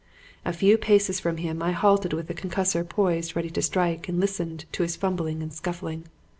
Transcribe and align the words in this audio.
A 0.45 0.51
few 0.51 0.79
paces 0.79 1.19
from 1.19 1.37
him 1.37 1.61
I 1.61 1.73
halted 1.73 2.11
with 2.11 2.25
the 2.27 2.33
concussor 2.33 2.83
poised 2.89 3.35
ready 3.35 3.51
to 3.51 3.61
strike 3.61 4.09
and 4.09 4.19
listened 4.19 4.65
to 4.71 4.81
his 4.81 4.95
fumbling 4.95 5.43
and 5.43 5.53
scuffling. 5.53 6.05